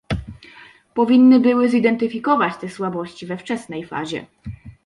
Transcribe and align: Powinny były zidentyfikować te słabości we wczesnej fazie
Powinny 0.93 1.39
były 1.39 1.69
zidentyfikować 1.69 2.57
te 2.57 2.69
słabości 2.69 3.25
we 3.25 3.37
wczesnej 3.37 3.85
fazie 3.85 4.25